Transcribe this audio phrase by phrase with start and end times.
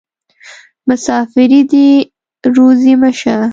[0.87, 1.87] مسافري دې
[2.55, 3.35] روزي مه شه.